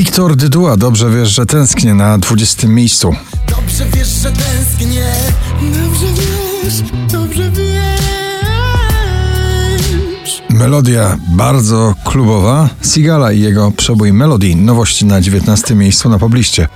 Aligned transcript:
Artur 0.00 0.36
Dydua, 0.36 0.76
dobrze 0.76 1.10
wiesz, 1.10 1.28
że 1.28 1.46
tęsknię 1.46 1.94
na 1.94 2.18
20 2.18 2.68
miejscu. 2.68 3.14
Dobrze 3.48 3.84
wiesz, 3.94 4.08
że 4.08 4.32
tęsknię 4.32 5.12
Dobrze 5.62 6.06
wiesz, 6.06 6.74
dobrze 7.12 7.50
wiesz 7.50 7.70
Melodia 10.50 11.18
bardzo 11.28 11.94
klubowa. 12.04 12.68
Sigala 12.82 13.32
i 13.32 13.40
jego 13.40 13.70
przebój 13.70 14.12
Melody. 14.12 14.54
Nowości 14.56 15.06
na 15.06 15.20
19 15.20 15.74
miejscu 15.74 16.08
na 16.08 16.18
pobliście. 16.18 16.68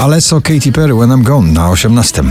Alesso 0.00 0.40
Katy 0.40 0.72
Perry 0.72 0.94
When 0.94 1.10
I'm 1.10 1.22
Gone 1.22 1.52
na 1.52 1.70
18. 1.70 2.22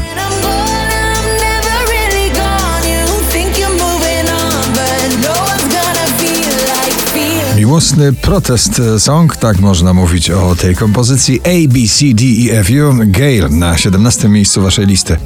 Miłosny 7.57 8.13
protest 8.13 8.81
song, 8.97 9.38
tak 9.38 9.59
można 9.59 9.93
mówić 9.93 10.29
o 10.29 10.55
tej 10.55 10.75
kompozycji 10.75 11.41
A, 11.43 11.67
B, 11.67 11.80
C, 11.88 12.05
D, 12.13 12.23
E, 12.53 12.59
F, 12.59 12.67
U. 12.70 12.93
Gale 13.05 13.49
na 13.49 13.77
17 13.77 14.30
miejscu 14.30 14.61
waszej 14.61 14.85
listy. 14.85 15.17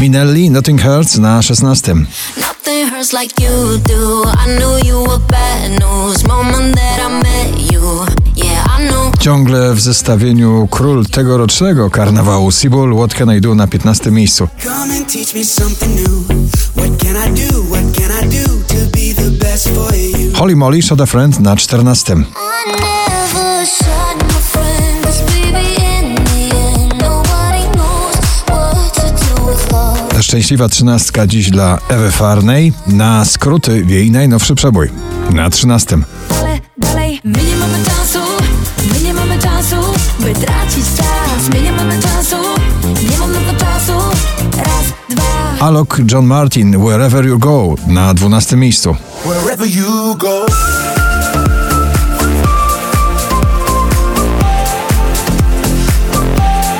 Minelli, 0.00 0.50
Nothing 0.50 0.82
Hurts 0.82 1.18
na 1.18 1.42
16. 1.42 1.94
Nothing 2.36 2.90
hurts 2.90 3.12
like 3.12 3.44
you 3.44 3.78
do. 3.78 4.22
I 4.46 4.58
knew 4.58 4.78
you 4.84 5.02
were 5.02 5.20
bad 5.30 5.70
news. 5.70 6.11
Ciągle 9.22 9.74
w 9.74 9.80
zestawieniu 9.80 10.68
król 10.70 11.06
tegorocznego 11.06 11.90
karnawału 11.90 12.52
Sibul 12.52 12.96
What 12.96 13.14
Can 13.14 13.36
I 13.36 13.40
Do 13.40 13.54
na 13.54 13.66
15 13.66 14.10
miejscu. 14.10 14.48
Holly 20.34 20.56
Molly, 20.56 20.82
Shot 20.82 21.00
a 21.00 21.06
Friend 21.06 21.40
na 21.40 21.56
14. 21.56 22.12
I 22.12 22.24
never 22.70 23.66
shot 23.66 24.16
my 24.28 24.40
friend. 24.40 25.04
'Cause 25.04 25.22
baby, 25.22 25.68
in 25.68 26.14
the 26.14 26.56
end, 26.56 27.02
nobody 27.02 27.64
knows 27.72 28.16
what 28.46 28.94
to 28.94 29.02
do 29.02 29.46
with 29.50 29.72
love. 29.72 30.22
Szczęśliwa 30.22 30.68
trzynastka 30.68 31.26
dziś 31.26 31.50
dla 31.50 31.78
Ewy 31.88 32.10
Farnej. 32.10 32.72
Na 32.86 33.24
skróty 33.24 33.84
jej 33.88 34.10
najnowszy 34.10 34.54
przebój. 34.54 34.88
Na 35.30 35.50
13. 35.50 35.98
dalej, 36.78 37.20
dalej 37.24 37.84
czasu, 37.84 38.18
Alok 45.62 46.00
John 46.06 46.26
Martin, 46.26 46.74
Wherever 46.76 47.26
You 47.26 47.38
Go 47.38 47.74
na 47.86 48.14
12 48.14 48.56
miejscu. 48.56 48.96
Wherever 49.24 49.68
you 49.68 50.16
go 50.16 50.46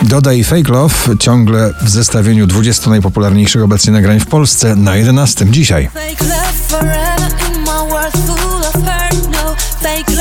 Dodaj 0.02 0.44
Fake 0.44 0.72
Love 0.72 0.94
ciągle 1.18 1.74
w 1.82 1.88
zestawieniu 1.88 2.46
20 2.46 2.90
najpopularniejszych 2.90 3.62
obecnie 3.62 3.92
nagrań 3.92 4.20
w 4.20 4.26
Polsce 4.26 4.76
na 4.76 4.96
11 4.96 5.46
dzisiaj. 5.46 5.88
Fake 5.94 6.24
love 6.24 6.52
forever 6.68 7.32
in 7.48 7.60
my 7.60 7.90
world 7.90 8.12
full 8.12 8.64
of 8.64 8.72
hurt 8.72 9.28
No 9.32 9.56
fake 9.80 10.11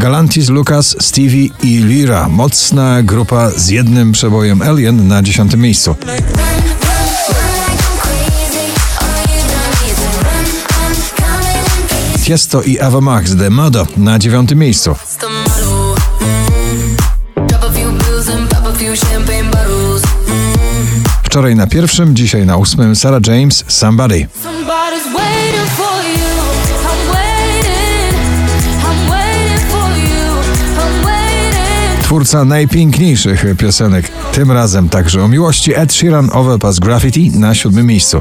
Galantis, 0.00 0.48
Lucas, 0.48 0.96
Stevie 1.00 1.48
i 1.62 1.84
Lira. 1.84 2.28
Mocna 2.28 3.02
grupa 3.02 3.50
z 3.50 3.68
jednym 3.68 4.12
przebojem 4.12 4.62
Alien 4.62 5.08
na 5.08 5.22
10 5.22 5.56
miejscu. 5.56 5.96
Tiesto 12.24 12.62
i 12.62 12.78
Ava 12.78 13.00
Max, 13.00 13.36
The 13.36 13.50
Mother 13.50 13.86
na 13.96 14.18
9 14.18 14.54
miejscu. 14.54 14.96
Wczoraj 21.22 21.56
na 21.56 21.66
pierwszym, 21.66 22.16
dzisiaj 22.16 22.46
na 22.46 22.56
ósmym 22.56 22.96
Sarah 22.96 23.26
James, 23.26 23.64
Somebody. 23.68 24.26
Twórca 32.10 32.44
najpiękniejszych 32.44 33.44
piosenek, 33.58 34.08
tym 34.32 34.52
razem 34.52 34.88
także 34.88 35.24
o 35.24 35.28
miłości 35.28 35.74
Ed 35.74 35.92
Sheeran, 35.92 36.30
Overpass 36.32 36.78
Graffiti 36.78 37.30
na 37.30 37.54
siódmym 37.54 37.86
miejscu. 37.86 38.20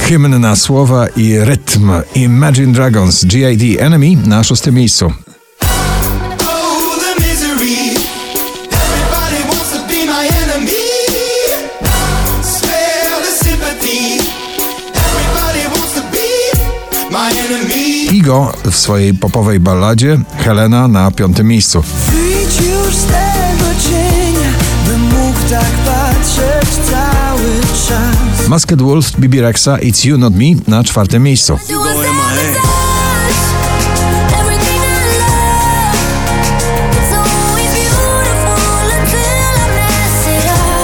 Hymn 0.00 0.40
na 0.40 0.56
słowa 0.56 1.06
i 1.16 1.38
rytm 1.38 1.90
Imagine 2.14 2.72
Dragons, 2.72 3.24
G.I.D. 3.24 3.84
Enemy 3.84 4.16
na 4.26 4.44
szóstym 4.44 4.74
miejscu. 4.74 5.12
W 18.70 18.76
swojej 18.76 19.14
popowej 19.14 19.60
balladzie 19.60 20.18
Helena 20.38 20.88
na 20.88 21.10
piątym 21.10 21.48
miejscu. 21.48 21.82
Wyjdź 22.10 22.60
już 22.60 22.94
z 22.94 23.04
tego 23.04 23.70
cienia 23.82 24.50
Bym 24.86 25.00
mógł 25.00 25.38
tak 25.50 25.70
patrzeć 25.84 26.70
cały 26.90 27.60
czas 27.88 28.48
Masked 28.48 28.82
Wolf, 28.82 29.20
Bibi 29.20 29.40
Rexa, 29.40 29.68
It's 29.68 30.06
You 30.06 30.18
Not 30.18 30.34
Me 30.34 30.44
na 30.68 30.84
czwartym 30.84 31.22
miejscu. 31.22 31.58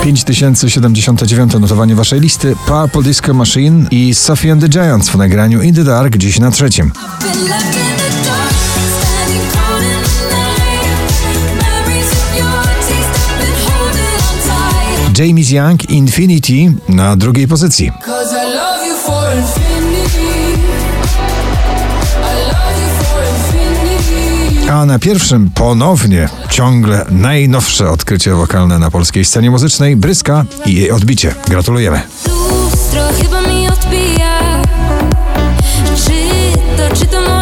5079 0.03 1.53
notowanie 1.61 1.95
waszej 1.95 2.21
listy 2.21 2.57
Purple 2.67 3.03
Disco 3.03 3.35
Machine 3.35 3.87
i 3.91 4.15
Sophie 4.15 4.53
and 4.53 4.63
the 4.63 4.69
Giants 4.69 5.09
w 5.09 5.17
nagraniu 5.17 5.63
In 5.63 5.75
the 5.75 5.85
Dark 5.85 6.17
dziś 6.17 6.39
na 6.39 6.51
trzecim. 6.51 6.93
James 15.19 15.51
Young 15.51 15.91
Infinity 15.91 16.73
na 16.89 17.17
drugiej 17.17 17.49
pozycji. 17.49 17.93
A 24.73 24.87
na 24.87 24.99
pierwszym 24.99 25.51
ponownie 25.51 26.29
ciągle 26.51 27.07
najnowsze 27.11 27.91
odkrycie 27.91 28.35
wokalne 28.35 28.79
na 28.79 28.91
polskiej 28.91 29.25
scenie 29.25 29.51
muzycznej 29.51 29.97
Bryska 29.97 30.45
i 30.67 30.75
jej 30.75 30.91
odbicie. 30.91 31.35
Gratulujemy. 31.49 32.01
Lustro 32.27 33.03
chyba 33.23 33.41
mi 33.41 33.69
odbija. 33.69 34.63
Czy 35.97 36.13
to, 36.77 36.97
czy 36.97 37.07
to 37.07 37.42